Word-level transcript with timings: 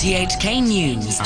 RTHK 0.00 0.66
News. 0.66 1.20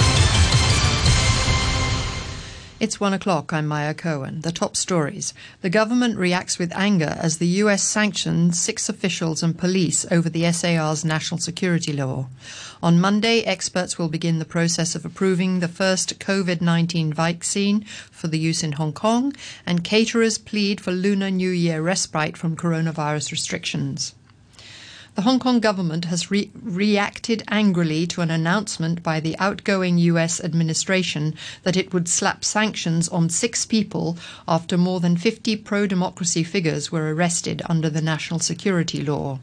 It's 2.80 2.98
one 2.98 3.12
o'clock. 3.12 3.52
I'm 3.52 3.68
Maya 3.68 3.94
Cohen. 3.94 4.40
The 4.40 4.50
top 4.50 4.74
stories. 4.74 5.32
The 5.60 5.70
government 5.70 6.18
reacts 6.18 6.58
with 6.58 6.74
anger 6.74 7.16
as 7.20 7.38
the 7.38 7.46
US 7.62 7.84
sanctions 7.84 8.60
six 8.60 8.88
officials 8.88 9.44
and 9.44 9.56
police 9.56 10.04
over 10.10 10.28
the 10.28 10.50
SAR's 10.50 11.04
national 11.04 11.38
security 11.38 11.92
law. 11.92 12.26
On 12.82 13.00
Monday, 13.00 13.42
experts 13.44 13.96
will 13.96 14.08
begin 14.08 14.40
the 14.40 14.44
process 14.44 14.96
of 14.96 15.04
approving 15.04 15.60
the 15.60 15.68
first 15.68 16.18
COVID 16.18 16.60
19 16.60 17.12
vaccine 17.12 17.84
for 18.10 18.26
the 18.26 18.40
use 18.40 18.64
in 18.64 18.72
Hong 18.72 18.92
Kong, 18.92 19.36
and 19.64 19.84
caterers 19.84 20.36
plead 20.36 20.80
for 20.80 20.90
Lunar 20.90 21.30
New 21.30 21.50
Year 21.50 21.80
respite 21.80 22.36
from 22.36 22.56
coronavirus 22.56 23.30
restrictions. 23.30 24.16
The 25.14 25.22
Hong 25.22 25.38
Kong 25.38 25.60
government 25.60 26.06
has 26.06 26.32
re- 26.32 26.50
reacted 26.60 27.44
angrily 27.46 28.04
to 28.08 28.20
an 28.20 28.32
announcement 28.32 29.00
by 29.00 29.20
the 29.20 29.38
outgoing 29.38 29.96
US 29.98 30.40
administration 30.40 31.36
that 31.62 31.76
it 31.76 31.92
would 31.92 32.08
slap 32.08 32.44
sanctions 32.44 33.08
on 33.08 33.30
six 33.30 33.64
people 33.64 34.18
after 34.48 34.76
more 34.76 34.98
than 34.98 35.16
50 35.16 35.54
pro 35.58 35.86
democracy 35.86 36.42
figures 36.42 36.90
were 36.90 37.14
arrested 37.14 37.62
under 37.66 37.88
the 37.88 38.02
national 38.02 38.40
security 38.40 39.02
law. 39.02 39.38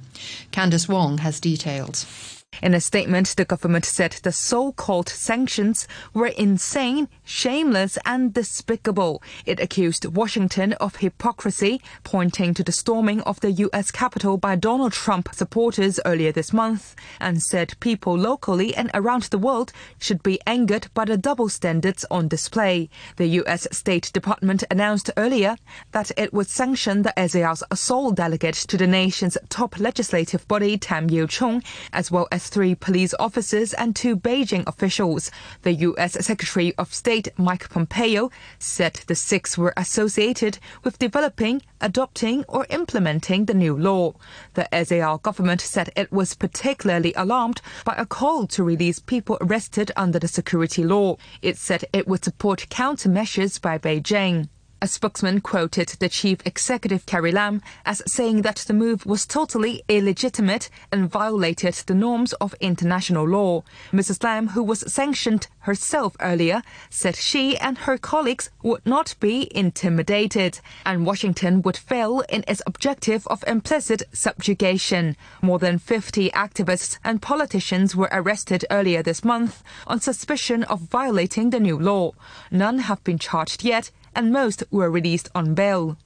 Candice 0.52 0.90
Wong 0.90 1.20
has 1.20 1.40
details. 1.40 2.41
In 2.62 2.76
a 2.76 2.82
statement, 2.82 3.34
the 3.38 3.46
government 3.46 3.86
said 3.86 4.12
the 4.22 4.32
so-called 4.32 5.10
sanctions 5.10 5.88
were 6.14 6.28
insane, 6.28 7.08
shameless 7.24 7.98
and 8.06 8.34
despicable. 8.34 9.24
It 9.48 9.60
accused 9.60 10.06
Washington 10.06 10.74
of 10.74 10.98
hypocrisy, 10.98 11.82
pointing 12.04 12.54
to 12.54 12.64
the 12.64 12.72
storming 12.72 13.22
of 13.22 13.40
the 13.40 13.52
U.S. 13.52 13.90
Capitol 13.90 14.38
by 14.38 14.58
Donald 14.58 14.94
Trump 14.94 15.30
supporters 15.34 16.00
earlier 16.06 16.32
this 16.32 16.54
month, 16.54 16.96
and 17.20 17.42
said 17.42 17.74
people 17.80 18.16
locally 18.16 18.76
and 18.76 18.92
around 18.94 19.24
the 19.24 19.40
world 19.40 19.74
should 19.98 20.22
be 20.22 20.40
angered 20.46 20.88
by 20.94 21.06
the 21.06 21.18
double 21.18 21.50
standards 21.50 22.06
on 22.12 22.28
display. 22.28 22.90
The 23.16 23.28
U.S. 23.28 23.68
State 23.72 24.12
Department 24.14 24.64
announced 24.70 25.10
earlier 25.18 25.56
that 25.94 26.12
it 26.16 26.32
would 26.32 26.48
sanction 26.48 27.02
the 27.02 27.14
SAR's 27.28 27.64
sole 27.74 28.12
delegate 28.12 28.56
to 28.56 28.78
the 28.78 28.88
nation's 28.88 29.38
top 29.50 29.80
legislative 29.80 30.48
body, 30.48 30.78
Tam 30.78 31.10
Yiu-chung, 31.10 31.64
as 31.92 32.12
well 32.12 32.28
as 32.32 32.41
three 32.50 32.76
police 32.76 33.14
officers 33.20 33.74
and 33.74 33.96
two 33.96 34.16
Beijing 34.16 34.64
officials. 34.68 35.32
The 35.62 35.74
U.S. 35.74 36.14
Secretary 36.26 36.74
of 36.78 36.94
State 36.94 37.30
Mike 37.38 37.70
Pompeo 37.70 38.32
said 38.60 39.02
the 39.08 39.16
six 39.16 39.58
were 39.58 39.74
associated 39.78 40.60
with 40.84 41.00
developing, 41.00 41.62
adopting, 41.80 42.44
or 42.48 42.66
implementing 42.70 43.46
the 43.46 43.54
new 43.54 43.78
law. 43.78 44.14
The 44.54 44.68
SAR 44.84 45.18
government 45.20 45.62
said 45.62 45.92
it 45.96 46.12
was 46.12 46.36
particularly 46.36 47.14
alarmed 47.16 47.62
by 47.86 47.96
a 47.98 48.06
call 48.06 48.48
to 48.48 48.64
release 48.64 49.00
people 49.00 49.38
arrested 49.42 49.92
under 49.96 50.20
the 50.20 50.28
security 50.28 50.84
law. 50.84 51.18
It 51.42 51.58
said 51.58 51.86
it 51.94 52.08
would 52.08 52.24
support 52.24 52.68
countermeasures 52.70 53.62
by 53.62 53.78
Beijing. 53.78 54.50
A 54.84 54.88
spokesman 54.88 55.42
quoted 55.42 55.90
the 56.00 56.10
chief 56.10 56.40
executive 56.44 57.06
Carrie 57.06 57.32
Lam 57.32 57.62
as 57.86 58.02
saying 58.08 58.42
that 58.42 58.66
the 58.66 58.74
move 58.74 59.06
was 59.06 59.28
totally 59.28 59.84
illegitimate 59.88 60.72
and 60.92 61.08
violated 61.08 61.76
the 61.76 61.94
norms 61.94 62.34
of 62.42 62.56
international 62.60 63.28
law. 63.28 63.64
Mrs. 63.94 64.24
Lam, 64.24 64.48
who 64.50 64.64
was 64.64 64.92
sanctioned 64.92 65.46
herself 65.60 66.16
earlier, 66.20 66.64
said 66.90 67.16
she 67.16 67.56
and 67.60 67.78
her 67.78 68.00
colleagues 68.00 68.50
would 68.64 68.84
not 68.84 69.14
be 69.20 69.56
intimidated 69.56 70.60
and 70.84 71.06
Washington 71.06 71.62
would 71.62 71.78
fail 71.78 72.22
in 72.22 72.44
its 72.48 72.64
objective 72.66 73.28
of 73.28 73.44
implicit 73.46 74.02
subjugation. 74.14 75.16
More 75.44 75.60
than 75.60 75.78
50 75.78 76.32
activists 76.32 76.98
and 77.04 77.22
politicians 77.22 77.96
were 77.96 78.10
arrested 78.12 78.66
earlier 78.72 79.04
this 79.04 79.24
month 79.24 79.62
on 79.86 80.00
suspicion 80.00 80.64
of 80.64 80.80
violating 80.80 81.52
the 81.52 81.60
new 81.60 81.78
law. 81.78 82.14
None 82.50 82.80
have 82.80 83.04
been 83.04 83.20
charged 83.20 83.64
yet 83.64 83.92
and 84.16 84.32
most 84.32 84.64
were 84.72 84.90
released 84.90 85.30
on 85.34 85.54
bail. 85.54 85.98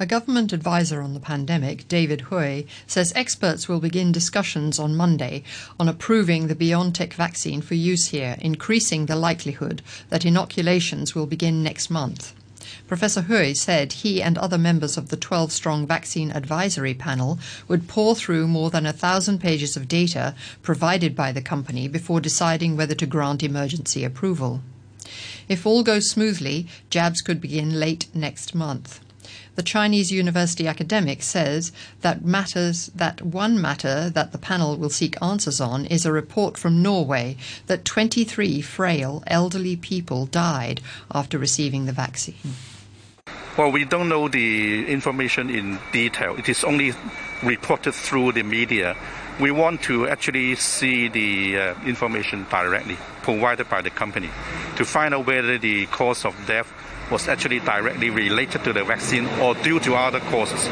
A 0.00 0.06
government 0.06 0.52
advisor 0.52 1.02
on 1.02 1.14
the 1.14 1.18
pandemic, 1.18 1.88
David 1.88 2.20
Hui, 2.20 2.66
says 2.86 3.12
experts 3.16 3.68
will 3.68 3.80
begin 3.80 4.12
discussions 4.12 4.78
on 4.78 4.94
Monday 4.94 5.42
on 5.80 5.88
approving 5.88 6.46
the 6.46 6.54
BioNTech 6.54 7.14
vaccine 7.14 7.60
for 7.60 7.74
use 7.74 8.06
here, 8.06 8.36
increasing 8.40 9.06
the 9.06 9.16
likelihood 9.16 9.82
that 10.08 10.24
inoculations 10.24 11.16
will 11.16 11.26
begin 11.26 11.64
next 11.64 11.90
month. 11.90 12.32
Professor 12.86 13.22
Hui 13.22 13.54
said 13.54 13.92
he 13.92 14.22
and 14.22 14.38
other 14.38 14.56
members 14.56 14.96
of 14.96 15.08
the 15.08 15.16
12 15.16 15.50
strong 15.50 15.84
vaccine 15.84 16.30
advisory 16.30 16.94
panel 16.94 17.40
would 17.66 17.88
pore 17.88 18.14
through 18.14 18.46
more 18.46 18.70
than 18.70 18.86
a 18.86 18.92
thousand 18.92 19.40
pages 19.40 19.76
of 19.76 19.88
data 19.88 20.34
provided 20.62 21.16
by 21.16 21.32
the 21.32 21.42
company 21.42 21.88
before 21.88 22.20
deciding 22.20 22.76
whether 22.76 22.94
to 22.94 23.06
grant 23.06 23.42
emergency 23.42 24.04
approval. 24.04 24.62
If 25.48 25.66
all 25.66 25.82
goes 25.82 26.10
smoothly, 26.10 26.66
jabs 26.90 27.20
could 27.22 27.40
begin 27.40 27.80
late 27.80 28.06
next 28.14 28.54
month. 28.54 29.00
The 29.56 29.62
Chinese 29.62 30.12
university 30.12 30.68
academic 30.68 31.22
says 31.22 31.72
that 32.02 32.24
matters 32.24 32.92
that 32.94 33.22
one 33.22 33.60
matter 33.60 34.08
that 34.10 34.30
the 34.30 34.38
panel 34.38 34.76
will 34.76 34.90
seek 34.90 35.20
answers 35.20 35.60
on 35.60 35.84
is 35.86 36.06
a 36.06 36.12
report 36.12 36.56
from 36.56 36.80
Norway 36.80 37.36
that 37.66 37.84
23 37.84 38.60
frail 38.60 39.24
elderly 39.26 39.74
people 39.74 40.26
died 40.26 40.80
after 41.12 41.38
receiving 41.38 41.86
the 41.86 41.92
vaccine. 41.92 42.54
Well, 43.56 43.72
we 43.72 43.84
don't 43.84 44.08
know 44.08 44.28
the 44.28 44.86
information 44.86 45.50
in 45.50 45.80
detail. 45.92 46.36
It 46.36 46.48
is 46.48 46.62
only 46.62 46.92
reported 47.42 47.94
through 47.94 48.32
the 48.32 48.44
media. 48.44 48.96
We 49.40 49.50
want 49.50 49.82
to 49.82 50.06
actually 50.06 50.54
see 50.54 51.08
the 51.08 51.58
uh, 51.58 51.74
information 51.84 52.46
directly 52.48 52.96
provided 53.28 53.68
by 53.68 53.82
the 53.82 53.90
company 53.90 54.30
to 54.76 54.86
find 54.86 55.12
out 55.12 55.26
whether 55.26 55.58
the 55.58 55.84
cause 55.86 56.24
of 56.24 56.34
death 56.46 56.72
was 57.10 57.28
actually 57.28 57.60
directly 57.60 58.08
related 58.08 58.64
to 58.64 58.72
the 58.72 58.82
vaccine 58.82 59.26
or 59.42 59.54
due 59.56 59.78
to 59.78 59.94
other 59.94 60.20
causes. 60.32 60.70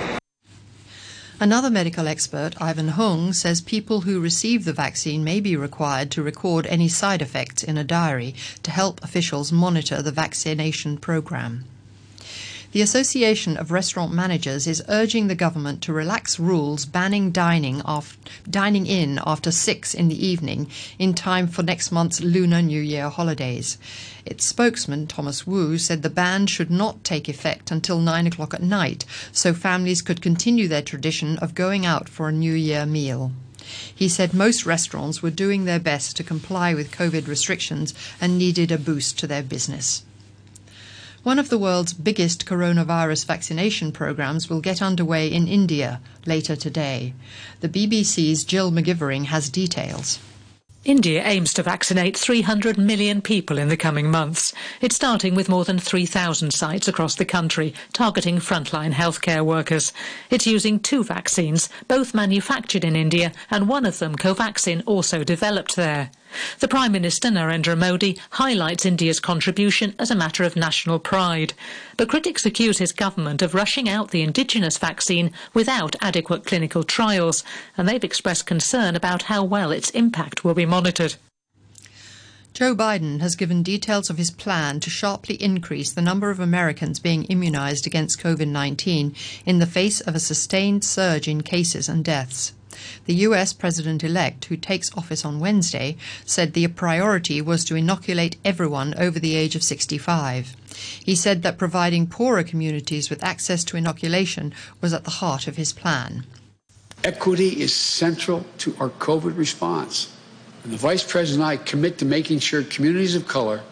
Another 1.39 1.69
medical 1.69 2.09
expert, 2.09 2.55
Ivan 2.59 2.89
Hung, 2.89 3.35
says 3.35 3.61
people 3.61 4.01
who 4.01 4.21
receive 4.21 4.65
the 4.65 4.73
vaccine 4.73 5.23
may 5.23 5.39
be 5.39 5.55
required 5.55 6.11
to 6.13 6.23
record 6.23 6.65
any 6.67 6.89
side 6.89 7.21
effects 7.21 7.63
in 7.63 7.77
a 7.77 7.85
diary 7.85 8.35
to 8.63 8.71
help 8.71 9.05
officials 9.05 9.53
monitor 9.53 10.01
the 10.01 10.11
vaccination 10.11 10.97
program. 10.97 11.65
The 12.77 12.83
Association 12.83 13.57
of 13.57 13.71
Restaurant 13.71 14.13
Managers 14.13 14.67
is 14.67 14.83
urging 14.87 15.29
the 15.29 15.35
government 15.35 15.81
to 15.81 15.95
relax 15.95 16.39
rules 16.39 16.85
banning 16.85 17.31
dining, 17.31 17.81
dining 18.51 18.85
in 18.85 19.19
after 19.25 19.51
6 19.51 19.95
in 19.95 20.09
the 20.09 20.27
evening 20.27 20.69
in 20.99 21.15
time 21.15 21.49
for 21.49 21.63
next 21.63 21.91
month's 21.91 22.21
Lunar 22.21 22.61
New 22.61 22.83
Year 22.83 23.09
holidays. 23.09 23.79
Its 24.27 24.45
spokesman, 24.45 25.07
Thomas 25.07 25.47
Wu, 25.47 25.79
said 25.79 26.03
the 26.03 26.11
ban 26.11 26.49
should 26.49 26.71
not 26.71 27.03
take 27.03 27.31
effect 27.31 27.71
until 27.71 27.99
9 27.99 28.27
o'clock 28.27 28.53
at 28.53 28.63
night 28.63 29.07
so 29.33 29.55
families 29.55 30.03
could 30.03 30.21
continue 30.21 30.69
their 30.69 30.83
tradition 30.83 31.39
of 31.39 31.55
going 31.55 31.87
out 31.87 32.11
for 32.11 32.29
a 32.29 32.33
New 32.33 32.53
Year 32.53 32.85
meal. 32.85 33.33
He 33.95 34.07
said 34.07 34.35
most 34.35 34.67
restaurants 34.67 35.23
were 35.23 35.31
doing 35.31 35.65
their 35.65 35.81
best 35.81 36.15
to 36.19 36.23
comply 36.23 36.75
with 36.75 36.93
COVID 36.93 37.27
restrictions 37.27 37.95
and 38.21 38.37
needed 38.37 38.71
a 38.71 38.77
boost 38.77 39.19
to 39.21 39.27
their 39.27 39.43
business. 39.43 40.05
One 41.27 41.41
of 41.41 41.49
the 41.49 41.59
world's 41.59 41.93
biggest 41.93 42.47
coronavirus 42.47 43.27
vaccination 43.27 43.91
programs 43.91 44.49
will 44.49 44.61
get 44.61 44.81
underway 44.81 45.27
in 45.27 45.49
India 45.49 46.01
later 46.25 46.55
today. 46.55 47.15
The 47.59 47.69
BBC's 47.69 48.45
Jill 48.45 48.71
McGivering 48.71 49.25
has 49.25 49.51
details. 49.51 50.21
India 50.85 51.25
aims 51.27 51.53
to 51.55 51.65
vaccinate 51.65 52.17
300 52.17 52.79
million 52.79 53.21
people 53.21 53.59
in 53.59 53.67
the 53.67 53.77
coming 53.77 54.09
months. 54.09 54.55
It's 54.81 54.95
starting 54.95 55.35
with 55.35 55.49
more 55.49 55.65
than 55.65 55.81
3,000 55.81 56.53
sites 56.53 56.87
across 56.87 57.17
the 57.17 57.25
country, 57.25 57.75
targeting 57.93 58.37
frontline 58.37 58.93
healthcare 58.93 59.45
workers. 59.45 59.93
It's 60.31 60.47
using 60.47 60.79
two 60.79 61.03
vaccines, 61.03 61.69
both 61.89 62.15
manufactured 62.15 62.85
in 62.85 62.95
India, 62.95 63.33
and 63.51 63.69
one 63.69 63.85
of 63.85 63.99
them, 63.99 64.15
Covaxin, 64.15 64.85
also 64.87 65.25
developed 65.25 65.75
there. 65.75 66.13
The 66.61 66.69
Prime 66.69 66.93
Minister 66.93 67.29
Narendra 67.29 67.77
Modi 67.77 68.19
highlights 68.31 68.87
India's 68.87 69.21
contribution 69.21 69.95
as 69.99 70.11
a 70.11 70.15
matter 70.15 70.45
of 70.45 70.57
national 70.57 70.99
pride. 70.99 71.55
But 71.97 72.09
critics 72.09 72.45
accuse 72.45 72.79
his 72.79 72.93
government 72.93 73.43
of 73.43 73.55
rushing 73.55 73.89
out 73.89 74.11
the 74.11 74.23
indigenous 74.23 74.79
vaccine 74.79 75.33
without 75.55 75.97
adequate 76.01 76.45
clinical 76.45 76.85
trials, 76.85 77.45
and 77.77 77.89
they've 77.89 78.05
expressed 78.05 78.47
concern 78.47 78.97
about 78.97 79.23
how 79.23 79.45
well 79.45 79.71
its 79.71 79.91
impact 79.91 80.45
will 80.45 80.55
be 80.55 80.67
monitored. 80.67 81.17
Joe 82.57 82.75
Biden 82.75 83.21
has 83.21 83.37
given 83.37 83.63
details 83.63 84.09
of 84.09 84.17
his 84.17 84.31
plan 84.31 84.81
to 84.81 84.89
sharply 84.89 85.35
increase 85.35 85.93
the 85.93 86.01
number 86.01 86.31
of 86.31 86.41
Americans 86.41 86.99
being 86.99 87.25
immunized 87.25 87.87
against 87.87 88.19
COVID 88.19 88.49
19 88.49 89.15
in 89.45 89.59
the 89.59 89.67
face 89.67 90.01
of 90.01 90.15
a 90.15 90.19
sustained 90.21 90.83
surge 90.83 91.29
in 91.29 91.43
cases 91.43 91.87
and 91.87 92.03
deaths. 92.03 92.55
The 93.07 93.15
US 93.27 93.53
president 93.53 94.03
elect, 94.05 94.47
who 94.47 94.57
takes 94.57 94.97
office 94.97 95.25
on 95.25 95.41
Wednesday, 95.41 95.97
said 96.25 96.53
the 96.53 96.67
priority 96.69 97.41
was 97.41 97.65
to 97.65 97.77
inoculate 97.77 98.37
everyone 98.45 98.95
over 98.99 99.19
the 99.19 99.35
age 99.35 99.55
of 99.55 99.63
65. 99.63 100.57
He 101.05 101.15
said 101.15 101.43
that 101.43 101.59
providing 101.59 102.07
poorer 102.07 102.43
communities 102.43 103.09
with 103.09 103.25
access 103.25 103.65
to 103.65 103.77
inoculation 103.77 104.53
was 104.81 104.93
at 104.93 105.05
the 105.05 105.19
heart 105.23 105.47
of 105.47 105.57
his 105.57 105.73
plan. 105.73 106.25
Equity 107.05 107.61
is 107.61 107.75
central 107.75 108.45
to 108.59 108.75
our 108.81 108.91
COVID 108.91 109.37
response. 109.37 110.13
And 110.65 110.73
the 110.73 110.79
Vice 110.79 111.05
President 111.05 111.43
and 111.43 111.61
I 111.61 111.63
commit 111.63 111.99
to 111.99 112.05
making 112.05 112.41
sure 112.41 112.63
communities 112.65 113.15
of 113.15 113.29
color 113.29 113.63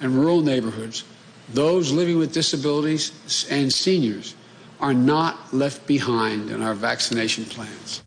and 0.00 0.14
rural 0.14 0.40
neighborhoods, 0.40 1.04
those 1.52 1.90
living 1.90 2.18
with 2.18 2.32
disabilities 2.32 3.12
and 3.50 3.72
seniors, 3.72 4.34
are 4.80 4.94
not 4.94 5.52
left 5.52 5.86
behind 5.86 6.50
in 6.50 6.62
our 6.62 6.74
vaccination 6.74 7.44
plans. 7.44 8.02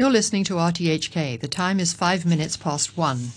You're 0.00 0.08
listening 0.08 0.44
to 0.44 0.54
RTHK. 0.54 1.38
The 1.38 1.46
time 1.46 1.78
is 1.78 1.92
five 1.92 2.24
minutes 2.24 2.56
past 2.56 2.96
one. 2.96 3.32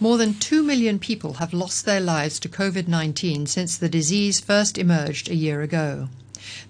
More 0.00 0.18
than 0.18 0.34
2 0.34 0.64
million 0.64 0.98
people 0.98 1.34
have 1.34 1.52
lost 1.52 1.86
their 1.86 2.00
lives 2.00 2.40
to 2.40 2.48
COVID 2.48 2.88
19 2.88 3.46
since 3.46 3.78
the 3.78 3.88
disease 3.88 4.40
first 4.40 4.78
emerged 4.78 5.30
a 5.30 5.36
year 5.36 5.62
ago. 5.62 6.08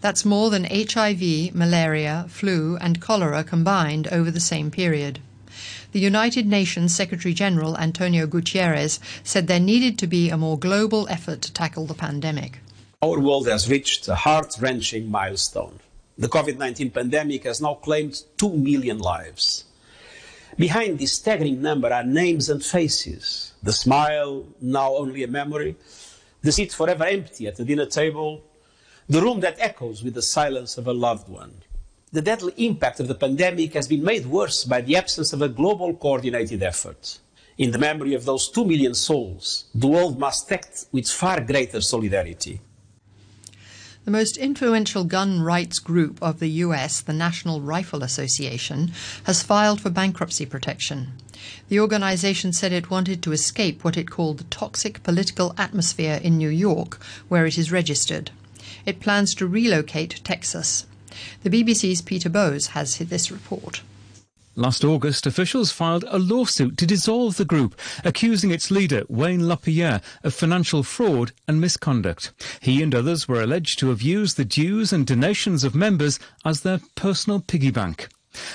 That's 0.02 0.26
more 0.26 0.50
than 0.50 0.66
HIV, 0.70 1.54
malaria, 1.54 2.26
flu, 2.28 2.76
and 2.76 3.00
cholera 3.00 3.42
combined 3.42 4.06
over 4.08 4.30
the 4.30 4.38
same 4.38 4.70
period. 4.70 5.20
The 5.92 6.00
United 6.00 6.46
Nations 6.46 6.94
Secretary 6.94 7.32
General 7.32 7.74
Antonio 7.78 8.26
Guterres 8.26 8.98
said 9.24 9.46
there 9.46 9.58
needed 9.58 9.98
to 10.00 10.06
be 10.06 10.28
a 10.28 10.36
more 10.36 10.58
global 10.58 11.08
effort 11.08 11.40
to 11.40 11.52
tackle 11.54 11.86
the 11.86 11.94
pandemic. 11.94 12.58
Our 13.00 13.18
world 13.18 13.48
has 13.48 13.70
reached 13.70 14.08
a 14.08 14.14
heart 14.14 14.56
wrenching 14.60 15.10
milestone. 15.10 15.80
The 16.18 16.28
COVID 16.28 16.56
19 16.56 16.90
pandemic 16.92 17.44
has 17.44 17.60
now 17.60 17.74
claimed 17.74 18.22
2 18.38 18.56
million 18.56 18.98
lives. 18.98 19.64
Behind 20.56 20.98
this 20.98 21.12
staggering 21.12 21.60
number 21.60 21.92
are 21.92 22.04
names 22.04 22.48
and 22.48 22.64
faces. 22.64 23.52
The 23.62 23.72
smile, 23.72 24.46
now 24.60 24.94
only 24.94 25.22
a 25.24 25.28
memory, 25.28 25.76
the 26.40 26.52
seat 26.52 26.72
forever 26.72 27.04
empty 27.04 27.46
at 27.46 27.56
the 27.56 27.64
dinner 27.66 27.84
table, 27.84 28.42
the 29.08 29.20
room 29.20 29.40
that 29.40 29.60
echoes 29.60 30.02
with 30.02 30.14
the 30.14 30.22
silence 30.22 30.78
of 30.78 30.86
a 30.86 30.94
loved 30.94 31.28
one. 31.28 31.52
The 32.12 32.22
deadly 32.22 32.54
impact 32.56 32.98
of 32.98 33.08
the 33.08 33.14
pandemic 33.14 33.74
has 33.74 33.86
been 33.86 34.02
made 34.02 34.24
worse 34.24 34.64
by 34.64 34.80
the 34.80 34.96
absence 34.96 35.34
of 35.34 35.42
a 35.42 35.50
global 35.50 35.92
coordinated 35.92 36.62
effort. 36.62 37.18
In 37.58 37.72
the 37.72 37.78
memory 37.78 38.14
of 38.14 38.24
those 38.24 38.48
two 38.48 38.64
million 38.64 38.94
souls, 38.94 39.66
the 39.74 39.86
world 39.86 40.18
must 40.18 40.50
act 40.50 40.86
with 40.92 41.10
far 41.10 41.42
greater 41.42 41.82
solidarity. 41.82 42.60
The 44.06 44.12
most 44.12 44.36
influential 44.36 45.02
gun 45.02 45.42
rights 45.42 45.80
group 45.80 46.22
of 46.22 46.38
the 46.38 46.62
US, 46.62 47.00
the 47.00 47.12
National 47.12 47.60
Rifle 47.60 48.04
Association, 48.04 48.92
has 49.24 49.42
filed 49.42 49.80
for 49.80 49.90
bankruptcy 49.90 50.46
protection. 50.46 51.08
The 51.68 51.80
organization 51.80 52.52
said 52.52 52.70
it 52.70 52.88
wanted 52.88 53.20
to 53.24 53.32
escape 53.32 53.82
what 53.82 53.96
it 53.96 54.08
called 54.08 54.38
the 54.38 54.44
toxic 54.44 55.02
political 55.02 55.56
atmosphere 55.58 56.20
in 56.22 56.38
New 56.38 56.50
York, 56.50 57.00
where 57.26 57.46
it 57.46 57.58
is 57.58 57.72
registered. 57.72 58.30
It 58.84 59.00
plans 59.00 59.34
to 59.34 59.46
relocate 59.48 60.10
to 60.10 60.22
Texas. 60.22 60.86
The 61.42 61.50
BBC's 61.50 62.00
Peter 62.00 62.28
Bowes 62.28 62.68
has 62.68 62.98
this 62.98 63.32
report. 63.32 63.82
Last 64.58 64.86
August, 64.86 65.26
officials 65.26 65.70
filed 65.70 66.06
a 66.08 66.18
lawsuit 66.18 66.78
to 66.78 66.86
dissolve 66.86 67.36
the 67.36 67.44
group, 67.44 67.78
accusing 68.06 68.50
its 68.50 68.70
leader, 68.70 69.04
Wayne 69.06 69.46
LaPierre, 69.46 70.00
of 70.24 70.32
financial 70.32 70.82
fraud 70.82 71.32
and 71.46 71.60
misconduct. 71.60 72.32
He 72.60 72.82
and 72.82 72.94
others 72.94 73.28
were 73.28 73.42
alleged 73.42 73.78
to 73.80 73.90
have 73.90 74.00
used 74.00 74.38
the 74.38 74.46
dues 74.46 74.94
and 74.94 75.06
donations 75.06 75.62
of 75.62 75.74
members 75.74 76.18
as 76.42 76.62
their 76.62 76.80
personal 76.94 77.40
piggy 77.40 77.70
bank. 77.70 78.08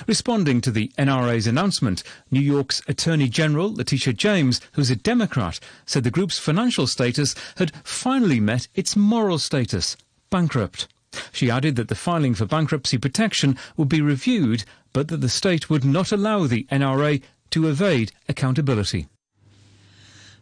Responding 0.07 0.59
to 0.61 0.71
the 0.71 0.91
NRA's 0.97 1.45
announcement, 1.45 2.01
New 2.31 2.39
York's 2.39 2.81
Attorney 2.87 3.29
General 3.29 3.71
Letitia 3.71 4.13
James, 4.13 4.59
who's 4.71 4.89
a 4.89 4.95
Democrat, 4.95 5.59
said 5.85 6.03
the 6.03 6.09
group's 6.09 6.39
financial 6.39 6.87
status 6.87 7.35
had 7.57 7.71
finally 7.83 8.39
met 8.39 8.67
its 8.73 8.95
moral 8.95 9.37
status, 9.37 9.95
bankrupt. 10.31 10.87
She 11.33 11.51
added 11.51 11.75
that 11.75 11.89
the 11.89 11.95
filing 11.95 12.33
for 12.33 12.45
bankruptcy 12.45 12.97
protection 12.97 13.57
would 13.75 13.89
be 13.89 13.99
reviewed, 13.99 14.63
but 14.93 15.07
that 15.07 15.21
the 15.21 15.29
state 15.29 15.69
would 15.69 15.85
not 15.85 16.11
allow 16.11 16.47
the 16.47 16.65
NRA 16.71 17.21
to 17.51 17.67
evade 17.67 18.11
accountability. 18.27 19.07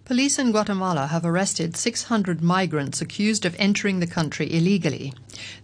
Police 0.09 0.39
in 0.39 0.49
Guatemala 0.49 1.05
have 1.05 1.23
arrested 1.23 1.77
600 1.77 2.41
migrants 2.41 2.99
accused 2.99 3.45
of 3.45 3.55
entering 3.59 3.99
the 3.99 4.07
country 4.07 4.51
illegally. 4.51 5.13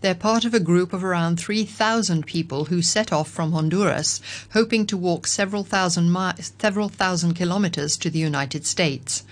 They're 0.01 0.13
part 0.13 0.45
of 0.45 0.53
a 0.53 0.59
group 0.59 0.93
of 0.93 1.03
around 1.03 1.39
3,000 1.39 2.27
people 2.27 2.65
who 2.65 2.83
set 2.83 3.11
off 3.11 3.27
from 3.27 3.53
Honduras, 3.53 4.21
hoping 4.53 4.85
to 4.85 4.97
walk 4.97 5.25
several 5.25 5.63
thousand, 5.63 6.13
mi- 6.13 6.39
several 6.59 6.89
thousand 6.89 7.33
kilometers 7.33 7.97
to 7.97 8.11
the 8.11 8.19
United 8.19 8.67
States. 8.67 9.23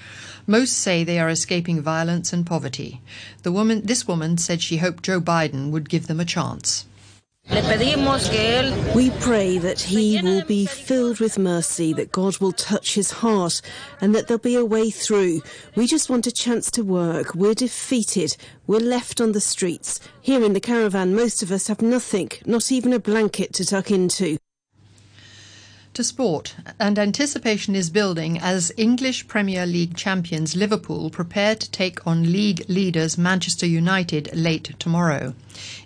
Most 0.47 0.73
say 0.73 1.03
they 1.03 1.19
are 1.19 1.29
escaping 1.29 1.79
violence 1.79 2.33
and 2.33 2.43
poverty. 2.43 2.99
The 3.43 3.51
woman, 3.51 3.85
this 3.85 4.07
woman 4.07 4.39
said 4.39 4.63
she 4.63 4.77
hoped 4.77 5.03
Joe 5.03 5.21
Biden 5.21 5.69
would 5.69 5.89
give 5.89 6.07
them 6.07 6.19
a 6.19 6.25
chance. 6.25 6.85
We 8.95 9.09
pray 9.19 9.57
that 9.57 9.81
he 9.81 10.21
will 10.21 10.43
be 10.45 10.65
filled 10.65 11.19
with 11.19 11.37
mercy, 11.37 11.91
that 11.93 12.11
God 12.11 12.37
will 12.37 12.51
touch 12.51 12.95
his 12.95 13.11
heart, 13.11 13.61
and 13.99 14.13
that 14.13 14.27
there'll 14.27 14.39
be 14.39 14.55
a 14.55 14.63
way 14.63 14.89
through. 14.89 15.41
We 15.75 15.87
just 15.87 16.09
want 16.09 16.27
a 16.27 16.31
chance 16.31 16.69
to 16.71 16.83
work. 16.83 17.35
We're 17.35 17.53
defeated. 17.53 18.37
We're 18.67 18.79
left 18.79 19.19
on 19.19 19.31
the 19.31 19.41
streets. 19.41 19.99
Here 20.21 20.43
in 20.43 20.53
the 20.53 20.59
caravan, 20.59 21.15
most 21.15 21.41
of 21.41 21.51
us 21.51 21.67
have 21.67 21.81
nothing, 21.81 22.31
not 22.45 22.71
even 22.71 22.93
a 22.93 22.99
blanket 22.99 23.53
to 23.53 23.65
tuck 23.65 23.91
into 23.91 24.37
to 25.93 26.03
sport, 26.03 26.55
and 26.79 26.97
anticipation 26.97 27.75
is 27.75 27.89
building 27.89 28.39
as 28.39 28.71
English 28.77 29.27
Premier 29.27 29.65
League 29.65 29.95
champions 29.95 30.55
Liverpool 30.55 31.09
prepare 31.09 31.55
to 31.55 31.69
take 31.71 32.05
on 32.07 32.31
league 32.31 32.65
leaders 32.67 33.17
Manchester 33.17 33.65
United 33.65 34.29
late 34.35 34.73
tomorrow. 34.79 35.33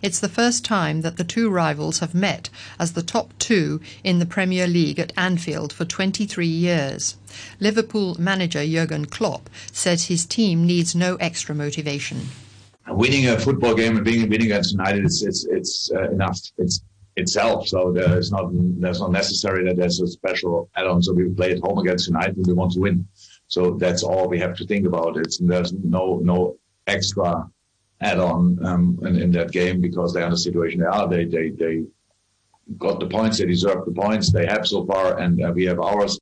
It's 0.02 0.20
the 0.20 0.30
first 0.30 0.64
time 0.64 1.02
that 1.02 1.18
the 1.18 1.24
two 1.24 1.50
rivals 1.50 2.00
have 2.00 2.16
met 2.16 2.50
as 2.80 2.94
the 2.94 3.04
top 3.04 3.34
two 3.38 3.82
in 4.04 4.20
the 4.20 4.26
Premier 4.26 4.68
League 4.68 5.00
at 5.00 5.14
Anfield 5.18 5.74
for 5.74 5.84
23 5.84 6.48
years. 6.48 7.18
Liverpool 7.60 8.16
manager 8.20 8.66
Jurgen 8.66 9.06
Klopp 9.06 9.50
says 9.72 10.06
his 10.06 10.26
team 10.26 10.66
needs 10.66 10.96
no 10.96 11.16
extra 11.18 11.54
motivation. 11.54 12.22
Winning 12.88 13.28
a 13.28 13.38
football 13.38 13.76
game 13.76 13.98
and 13.98 14.06
being 14.06 14.30
winning 14.30 14.48
against 14.48 14.72
United, 14.72 15.04
it's 15.04 15.22
it's, 15.22 15.46
it's 15.46 15.92
uh, 15.94 16.10
enough. 16.10 16.40
It's 16.58 16.82
itself. 17.18 17.68
So 17.68 17.92
there's 17.92 18.32
not 18.32 18.46
there's 18.54 19.02
not 19.02 19.12
necessary 19.12 19.66
that 19.66 19.76
there's 19.76 20.00
a 20.00 20.08
special 20.08 20.70
add-on. 20.76 21.02
So 21.02 21.14
we 21.14 21.30
play 21.30 21.52
at 21.52 21.60
home 21.60 21.80
against 21.80 22.08
United 22.08 22.38
and 22.38 22.48
we 22.48 22.54
want 22.54 22.72
to 22.74 22.80
win. 22.80 23.08
So 23.48 23.72
that's 23.72 24.04
all 24.04 24.28
we 24.30 24.40
have 24.40 24.56
to 24.58 24.66
think 24.66 24.86
about. 24.86 25.18
It's 25.18 25.38
there's 25.40 25.74
no 25.74 26.20
no 26.24 26.58
extra 26.86 27.50
add-on 28.00 28.64
um, 28.66 29.00
in, 29.02 29.16
in 29.24 29.32
that 29.32 29.52
game 29.52 29.82
because 29.82 30.14
they 30.14 30.22
are 30.22 30.26
in 30.26 30.32
the 30.32 30.38
situation 30.38 30.80
they 30.80 30.86
are. 30.86 31.08
They 31.08 31.26
they 31.26 31.50
they 31.50 31.84
got 32.78 33.00
the 33.00 33.08
points. 33.08 33.40
They 33.40 33.46
deserve 33.46 33.86
the 33.86 33.92
points 33.92 34.32
they 34.32 34.46
have 34.46 34.68
so 34.68 34.86
far, 34.86 35.20
and 35.20 35.44
uh, 35.44 35.52
we 35.54 35.66
have 35.66 35.80
ours. 35.80 36.20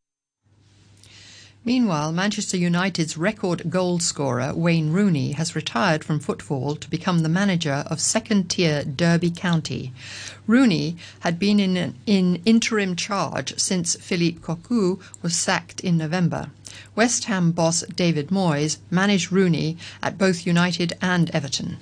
Meanwhile, 1.68 2.12
Manchester 2.12 2.58
United's 2.58 3.18
record 3.18 3.72
goal 3.72 3.98
scorer 3.98 4.54
Wayne 4.54 4.92
Rooney 4.92 5.32
has 5.32 5.56
retired 5.56 6.04
from 6.04 6.20
football 6.20 6.76
to 6.76 6.88
become 6.88 7.24
the 7.24 7.28
manager 7.28 7.84
of 7.88 8.00
second 8.00 8.52
tier 8.52 8.84
Derby 8.84 9.32
County. 9.32 9.92
Rooney 10.46 10.96
had 11.22 11.40
been 11.40 11.60
in, 11.60 11.96
in 12.06 12.40
interim 12.46 12.96
charge 12.96 13.58
since 13.60 13.96
Philippe 13.96 14.42
Cocu 14.42 15.02
was 15.24 15.36
sacked 15.36 15.80
in 15.80 15.98
November. 15.98 16.52
West 16.96 17.24
Ham 17.24 17.52
boss 17.52 17.82
David 17.96 18.28
Moyes 18.28 18.78
managed 18.92 19.32
Rooney 19.32 19.76
at 20.04 20.20
both 20.20 20.46
United 20.46 20.94
and 21.02 21.32
Everton. 21.32 21.78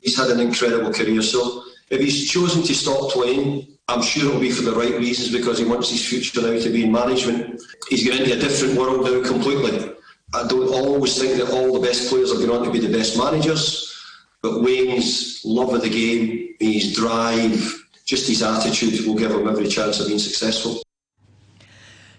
He's 0.00 0.16
had 0.16 0.30
an 0.30 0.40
incredible 0.40 0.94
career, 0.94 1.20
so 1.20 1.62
if 1.90 2.00
he's 2.00 2.30
chosen 2.30 2.62
to 2.62 2.74
stop 2.74 3.10
playing, 3.12 3.66
I'm 3.88 4.02
sure 4.02 4.28
it'll 4.28 4.40
be 4.40 4.50
for 4.50 4.62
the 4.62 4.74
right 4.74 4.98
reasons 4.98 5.30
because 5.30 5.58
he 5.58 5.64
wants 5.64 5.90
his 5.90 6.06
future 6.06 6.42
now 6.42 6.58
to 6.58 6.70
be 6.70 6.84
in 6.84 6.92
management. 6.92 7.62
He's 7.88 8.02
getting 8.02 8.22
into 8.22 8.36
a 8.36 8.40
different 8.40 8.76
world 8.76 9.04
now 9.04 9.22
completely. 9.28 9.92
I 10.34 10.46
don't 10.48 10.68
always 10.68 11.16
think 11.18 11.36
that 11.38 11.52
all 11.52 11.72
the 11.72 11.86
best 11.86 12.08
players 12.08 12.32
are 12.32 12.44
going 12.44 12.50
on 12.50 12.64
to 12.64 12.72
be 12.72 12.80
the 12.80 12.92
best 12.92 13.16
managers, 13.16 13.94
but 14.42 14.60
Wayne's 14.60 15.40
love 15.44 15.72
of 15.72 15.82
the 15.82 15.88
game, 15.88 16.56
his 16.58 16.94
drive, 16.94 17.84
just 18.04 18.28
his 18.28 18.42
attitude 18.42 19.06
will 19.06 19.14
give 19.14 19.30
him 19.30 19.46
every 19.46 19.68
chance 19.68 20.00
of 20.00 20.08
being 20.08 20.18
successful. 20.18 20.82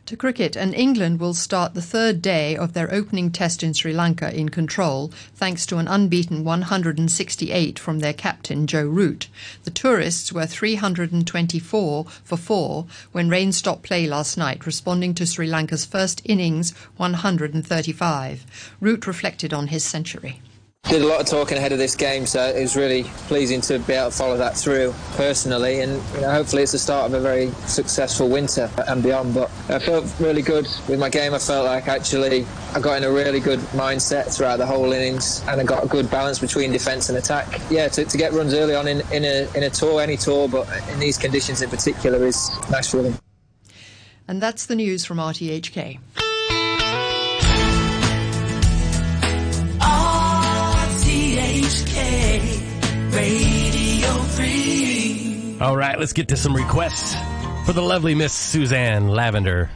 To 0.08 0.16
cricket, 0.16 0.56
and 0.56 0.74
England 0.74 1.20
will 1.20 1.34
start 1.34 1.74
the 1.74 1.82
third 1.82 2.22
day 2.22 2.56
of 2.56 2.72
their 2.72 2.90
opening 2.94 3.30
test 3.30 3.62
in 3.62 3.74
Sri 3.74 3.92
Lanka 3.92 4.34
in 4.34 4.48
control, 4.48 5.12
thanks 5.36 5.66
to 5.66 5.80
an 5.80 5.90
unbeaten 5.90 6.46
168 6.46 7.78
from 7.78 8.00
their 8.00 8.14
captain 8.14 8.68
Joe 8.68 8.86
Root. 8.86 9.28
The 9.66 9.70
tourists 9.70 10.32
were 10.32 10.46
324 10.46 12.06
for 12.24 12.38
four 12.38 12.86
when 13.12 13.28
rain 13.28 13.52
stopped 13.52 13.84
play 13.84 14.08
last 14.08 14.38
night, 14.38 14.66
responding 14.66 15.14
to 15.16 15.26
Sri 15.26 15.46
Lanka's 15.46 15.84
first 15.84 16.22
innings 16.24 16.72
135. 16.96 18.76
Root 18.80 19.08
reflected 19.08 19.54
on 19.54 19.68
his 19.68 19.84
century 19.84 20.40
did 20.90 21.02
a 21.02 21.08
lot 21.08 21.20
of 21.20 21.26
talking 21.26 21.58
ahead 21.58 21.74
of 21.74 21.78
this 21.78 21.96
game, 21.96 22.26
so 22.26 22.42
it 22.42 22.62
was 22.62 22.76
really 22.78 23.04
pleasing 23.28 23.60
to 23.62 23.80
be 23.80 23.94
able 23.94 24.10
to 24.10 24.16
follow 24.16 24.38
that 24.38 24.56
through 24.56 24.94
personally. 25.16 25.82
And 25.82 26.02
you 26.14 26.22
know, 26.22 26.32
hopefully, 26.32 26.64
it's 26.64 26.72
the 26.72 26.80
start 26.80 27.08
of 27.08 27.14
a 27.14 27.20
very 27.20 27.52
successful 27.66 28.30
winter 28.30 28.70
and 28.88 29.04
beyond. 29.04 29.34
But 29.34 29.52
I 29.70 29.80
felt 29.80 30.14
really 30.20 30.42
good 30.42 30.68
with 30.88 31.00
my 31.00 31.10
game. 31.10 31.34
I 31.34 31.40
felt 31.40 31.66
like 31.66 31.88
actually 31.88 32.46
I 32.74 32.80
got 32.80 32.98
in 32.98 33.04
a 33.04 33.12
really 33.12 33.40
good 33.40 33.60
mindset 33.76 34.36
throughout 34.36 34.58
the 34.58 34.66
whole 34.66 34.94
innings, 34.94 35.44
and 35.48 35.60
I 35.60 35.64
got 35.64 35.84
a 35.84 35.88
good 35.88 36.10
balance 36.10 36.40
between 36.40 36.72
defence 36.72 37.10
and 37.10 37.18
attack. 37.18 37.62
Yeah, 37.70 37.90
to, 37.90 38.06
to 38.06 38.18
get 38.18 38.32
runs 38.32 38.54
early 38.54 38.76
on 38.76 38.88
in, 38.88 39.02
in 39.12 39.26
a 39.26 39.50
in 39.56 39.64
a 39.64 39.70
tour, 39.70 40.02
any 40.02 40.16
tour, 40.16 40.48
but 40.48 40.70
in 40.90 41.00
these 41.00 41.18
conditions 41.18 41.62
in 41.62 41.70
particular, 41.70 42.26
is 42.26 42.50
nice 42.70 42.90
for 42.90 43.02
them. 43.02 43.18
And 44.30 44.42
that's 44.42 44.66
the 44.66 44.76
news 44.76 45.06
from 45.06 45.18
RTHK. 45.18 46.00
Radio 53.18 54.10
3. 54.10 55.58
All 55.60 55.76
right, 55.76 55.98
let's 55.98 56.14
get 56.14 56.28
to 56.28 56.38
some 56.38 56.56
requests 56.56 57.16
for 57.66 57.74
the 57.74 57.82
lovely 57.82 58.14
Miss 58.14 58.32
Suzanne 58.32 59.08
Lavender. 59.08 59.72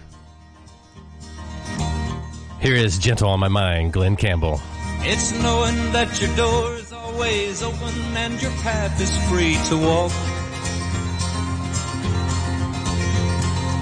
Here 2.59 2.75
is 2.75 2.99
Gentle 2.99 3.29
on 3.29 3.39
My 3.39 3.47
Mind, 3.47 3.93
Glen 3.93 4.15
Campbell. 4.15 4.61
It's 4.99 5.31
knowing 5.41 5.75
that 5.91 6.21
your 6.21 6.35
door 6.35 6.75
is 6.75 6.93
always 6.93 7.63
open 7.63 8.15
and 8.15 8.39
your 8.39 8.51
path 8.61 9.01
is 9.01 9.17
free 9.27 9.57
to 9.69 9.87
walk. 9.87 10.11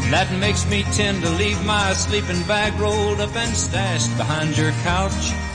That 0.09 0.33
makes 0.39 0.65
me 0.69 0.83
tend 0.83 1.21
to 1.23 1.29
leave 1.31 1.61
my 1.65 1.91
sleeping 1.91 2.41
bag 2.43 2.79
rolled 2.79 3.19
up 3.19 3.35
and 3.35 3.53
stashed 3.53 4.15
behind 4.15 4.57
your 4.57 4.71
couch. 4.83 5.48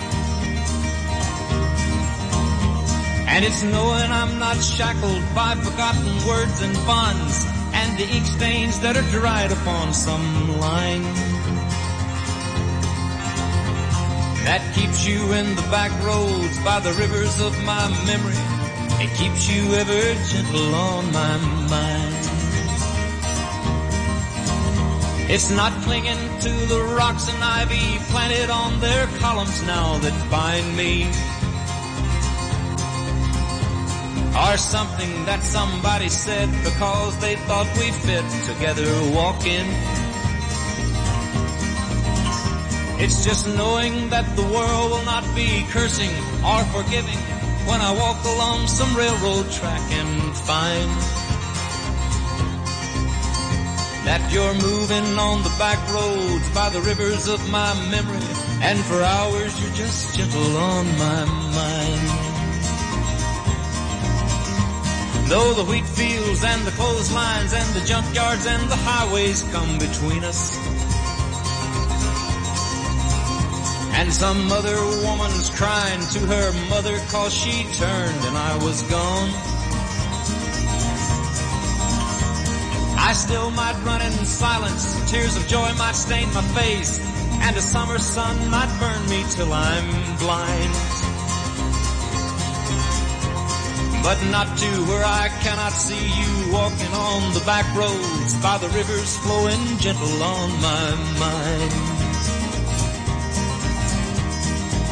And 3.35 3.45
it's 3.45 3.65
knowing 3.65 4.13
I'm 4.13 4.39
not 4.39 4.63
shackled 4.63 5.25
by 5.35 5.57
forgotten 5.57 6.07
words 6.25 6.63
and 6.63 6.73
bonds 6.87 7.45
and 7.73 7.99
the 7.99 8.07
ink 8.09 8.27
stains 8.27 8.79
that 8.79 8.97
are 8.97 9.11
dried 9.11 9.51
upon 9.51 9.93
some 9.93 10.61
line. 10.61 11.03
That 14.47 14.63
keeps 14.77 15.05
you 15.05 15.19
in 15.33 15.57
the 15.57 15.67
back 15.69 15.91
roads 16.07 16.63
by 16.63 16.79
the 16.79 16.93
rivers 16.93 17.41
of 17.41 17.53
my 17.65 17.91
memory. 18.07 18.39
It 19.03 19.11
keeps 19.19 19.51
you 19.51 19.63
ever 19.83 20.03
gentle 20.31 20.73
on 20.73 21.05
my 21.11 21.37
mind. 21.75 22.15
It's 25.29 25.51
not 25.51 25.73
clinging 25.83 26.23
to 26.39 26.53
the 26.71 26.95
rocks 26.97 27.29
and 27.29 27.43
ivy 27.43 27.99
planted 28.13 28.51
on 28.51 28.79
their 28.79 29.09
columns 29.19 29.61
now 29.67 29.99
that 29.99 30.15
bind 30.31 30.77
me. 30.77 31.11
Or 34.35 34.57
something 34.57 35.25
that 35.27 35.43
somebody 35.43 36.09
said 36.09 36.51
because 36.65 37.17
they 37.21 37.37
thought 37.47 37.71
we 37.79 37.93
fit 38.03 38.27
together 38.51 38.91
walking. 39.15 39.67
It's 42.99 43.25
just 43.25 43.47
knowing 43.57 44.11
that 44.11 44.27
the 44.35 44.43
world 44.43 44.91
will 44.91 45.05
not 45.05 45.23
be 45.37 45.63
cursing 45.71 46.11
or 46.43 46.65
forgiving 46.75 47.23
when 47.71 47.81
I 47.81 47.95
walk 47.95 48.19
along 48.25 48.67
some 48.67 48.91
railroad 48.97 49.51
track 49.53 49.83
and 49.93 50.37
find 50.37 50.91
that 54.05 54.21
you're 54.33 54.55
moving 54.55 55.19
on 55.19 55.43
the 55.43 55.55
back 55.59 55.79
roads 55.95 56.51
by 56.51 56.69
the 56.71 56.81
rivers 56.81 57.29
of 57.29 57.41
my 57.51 57.73
memory 57.89 58.27
and 58.63 58.79
for 58.85 59.03
hours 59.03 59.53
you're 59.63 59.75
just 59.75 60.15
gentle 60.17 60.57
on 60.57 60.87
my 60.99 61.25
mind. 61.25 62.34
Though 65.35 65.53
the 65.53 65.65
wheat 65.65 65.85
fields 65.85 66.45
and 66.45 66.65
the 66.65 66.71
clotheslines 66.79 67.53
and 67.53 67.69
the 67.75 67.81
junkyards 67.81 68.47
and 68.47 68.71
the 68.71 68.77
highways 68.77 69.43
come 69.51 69.79
between 69.81 70.23
us, 70.23 70.57
And 73.99 74.13
some 74.13 74.53
other 74.53 74.79
woman's 75.03 75.51
crying 75.51 76.03
to 76.15 76.21
her 76.21 76.53
mother 76.71 76.97
cause 77.11 77.35
she 77.35 77.65
turned 77.75 78.21
and 78.29 78.37
I 78.39 78.55
was 78.63 78.83
gone. 78.83 79.31
I 82.97 83.13
still 83.13 83.51
might 83.51 83.75
run 83.83 84.03
in 84.03 84.13
silence, 84.25 85.11
tears 85.11 85.35
of 85.35 85.49
joy 85.49 85.69
might 85.75 85.97
stain 85.97 86.33
my 86.33 86.43
face, 86.55 87.01
and 87.43 87.57
a 87.57 87.61
summer 87.61 87.99
sun 87.99 88.37
might 88.53 88.71
burn 88.79 89.03
me 89.11 89.25
till 89.35 89.53
I'm 89.53 90.17
blind. 90.19 91.14
But 94.05 94.23
not 94.31 94.47
to 94.59 94.71
where 94.85 95.03
I 95.03 95.29
cannot 95.41 95.73
see 95.73 95.97
you 95.97 96.53
walking 96.53 96.93
on 96.93 97.33
the 97.33 97.41
back 97.47 97.65
roads 97.75 98.35
by 98.43 98.59
the 98.59 98.69
rivers 98.69 99.17
flowing 99.25 99.79
gentle 99.79 100.23
on 100.23 100.51
my 100.61 100.91
mind. 101.17 101.73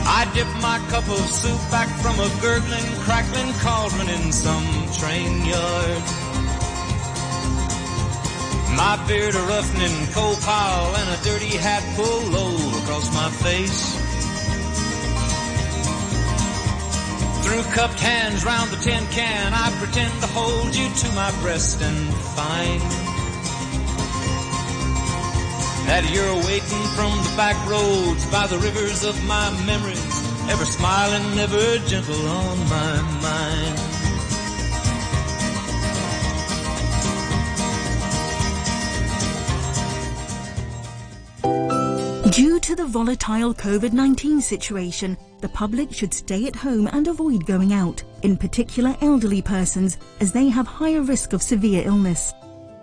I 0.09 0.31
dip 0.33 0.49
my 0.63 0.79
cup 0.89 1.07
of 1.13 1.21
soup 1.29 1.61
back 1.71 1.89
from 2.01 2.19
a 2.21 2.29
gurgling, 2.41 2.89
crackling 3.05 3.53
cauldron 3.61 4.09
in 4.09 4.33
some 4.33 4.65
train 4.97 5.45
yard. 5.45 6.03
My 8.73 8.97
beard 9.07 9.35
a 9.35 9.43
roughening 9.45 10.07
coal 10.13 10.37
pile 10.37 10.97
and 10.97 11.21
a 11.21 11.23
dirty 11.23 11.55
hat 11.59 11.85
pulled 11.97 12.33
low 12.33 12.57
across 12.81 13.13
my 13.13 13.29
face. 13.45 14.12
Cupped 17.71 18.01
hands 18.01 18.45
round 18.45 18.71
the 18.71 18.77
tin 18.77 19.05
can, 19.09 19.53
I 19.53 19.71
pretend 19.79 20.13
to 20.21 20.27
hold 20.29 20.75
you 20.75 20.89
to 20.89 21.13
my 21.13 21.31
breast 21.41 21.83
and 21.83 22.15
find 22.35 22.81
that 25.87 26.09
you're 26.13 26.37
waiting 26.47 26.83
from 26.97 27.13
the 27.23 27.33
back 27.37 27.57
roads 27.69 28.25
by 28.31 28.47
the 28.47 28.59
rivers 28.59 29.05
of 29.05 29.15
my 29.27 29.51
memories, 29.67 30.51
ever 30.51 30.65
smiling, 30.65 31.39
ever 31.39 31.79
gentle 31.87 32.27
on 32.29 32.59
my 32.69 33.03
mind. 33.21 33.92
Due 42.33 42.59
to 42.61 42.75
the 42.75 42.87
volatile 42.87 43.53
COVID 43.53 43.93
19 43.93 44.41
situation, 44.41 45.19
the 45.41 45.51
public 45.51 45.93
should 45.93 46.15
stay 46.15 46.47
at 46.47 46.57
home 46.57 46.89
and 46.91 47.07
avoid 47.07 47.45
going 47.45 47.75
out, 47.75 48.03
in 48.23 48.39
particular 48.39 48.97
elderly 49.03 49.43
persons, 49.43 49.99
as 50.21 50.33
they 50.33 50.49
have 50.49 50.67
higher 50.67 51.03
risk 51.03 51.35
of 51.35 51.43
severe 51.43 51.83
illness. 51.85 52.33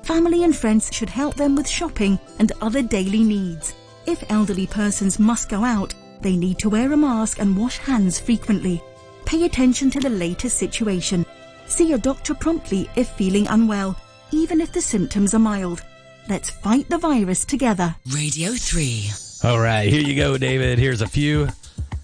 Family 0.03 0.43
and 0.43 0.55
friends 0.55 0.93
should 0.93 1.09
help 1.09 1.33
them 1.33 1.55
with 1.55 1.67
shopping 1.67 2.19
and 2.37 2.51
other 2.61 2.83
daily 2.83 3.23
needs. 3.23 3.73
If 4.05 4.23
elderly 4.29 4.67
persons 4.67 5.17
must 5.17 5.49
go 5.49 5.63
out, 5.63 5.95
they 6.21 6.35
need 6.35 6.59
to 6.59 6.69
wear 6.69 6.93
a 6.93 6.97
mask 6.97 7.39
and 7.39 7.57
wash 7.57 7.79
hands 7.79 8.19
frequently. 8.19 8.83
Pay 9.25 9.45
attention 9.45 9.89
to 9.89 9.99
the 9.99 10.11
latest 10.11 10.59
situation. 10.59 11.25
See 11.65 11.89
your 11.89 11.97
doctor 11.97 12.35
promptly 12.35 12.87
if 12.95 13.09
feeling 13.09 13.47
unwell, 13.47 13.99
even 14.31 14.61
if 14.61 14.71
the 14.71 14.81
symptoms 14.81 15.33
are 15.33 15.39
mild. 15.39 15.81
Let's 16.27 16.51
fight 16.51 16.87
the 16.87 16.99
virus 16.99 17.45
together. 17.45 17.95
Radio 18.13 18.51
3. 18.51 19.28
All 19.41 19.57
right, 19.57 19.87
here 19.87 20.01
you 20.01 20.15
go, 20.15 20.37
David. 20.37 20.79
Here's 20.79 21.01
a 21.01 21.07
few. 21.07 21.47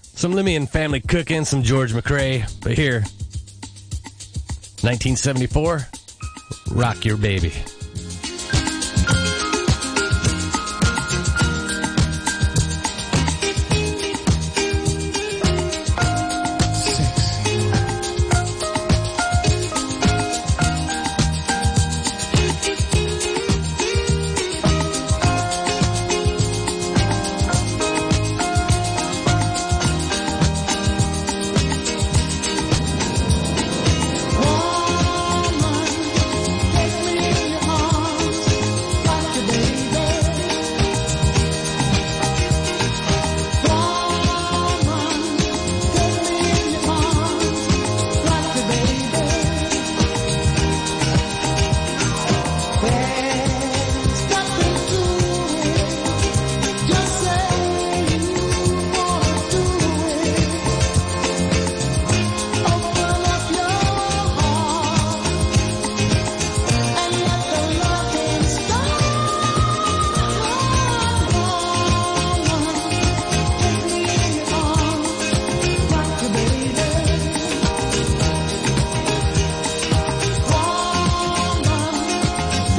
Some 0.00 0.32
Limmie 0.32 0.56
and 0.56 0.68
family 0.68 1.00
cooking, 1.00 1.44
some 1.44 1.62
George 1.62 1.92
McCrae. 1.92 2.40
But 2.62 2.72
here, 2.72 3.00
1974, 4.80 5.86
Rock 6.72 7.04
Your 7.04 7.18
Baby. 7.18 7.52